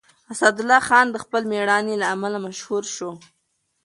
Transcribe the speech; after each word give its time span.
اسدالله 0.33 0.79
خان 0.87 1.05
د 1.11 1.15
خپل 1.23 1.41
مېړانې 1.51 1.95
له 2.01 2.07
امله 2.15 2.37
مشهور 2.45 2.83
شو. 2.95 3.11